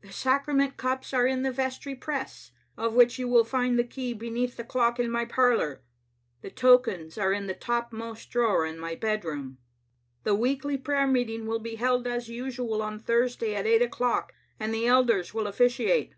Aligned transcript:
The 0.00 0.10
Sacra 0.10 0.54
ment 0.54 0.78
cups 0.78 1.12
are 1.12 1.26
in 1.26 1.42
the 1.42 1.52
vestry 1.52 1.94
press, 1.94 2.50
of 2.78 2.94
which 2.94 3.18
you 3.18 3.28
will 3.28 3.44
find 3.44 3.78
the 3.78 3.84
key 3.84 4.14
beneath 4.14 4.56
the 4.56 4.64
clock 4.64 4.98
in 4.98 5.10
my 5.10 5.26
parlor. 5.26 5.82
The 6.40 6.48
tokens 6.48 7.18
are 7.18 7.30
in 7.30 7.46
the 7.46 7.52
topmost 7.52 8.30
drawer 8.30 8.64
in 8.64 8.78
my 8.78 8.94
bedroom." 8.94 9.58
The 10.24 10.34
weekly 10.34 10.78
prayer 10.78 11.06
meeting 11.06 11.44
will 11.46 11.60
be 11.60 11.74
held 11.74 12.06
as 12.06 12.30
usual 12.30 12.80
on 12.80 12.98
Thursday 12.98 13.54
at 13.54 13.66
eight 13.66 13.82
o'clock, 13.82 14.32
and 14.58 14.72
the 14.72 14.86
elders 14.86 15.34
will 15.34 15.44
oflS 15.44 15.76
ciate. 15.86 16.12